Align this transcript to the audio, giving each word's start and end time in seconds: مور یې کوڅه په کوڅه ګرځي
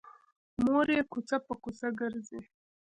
مور 0.63 0.87
یې 0.95 1.01
کوڅه 1.11 1.37
په 1.45 1.53
کوڅه 1.63 1.87
ګرځي 1.99 2.39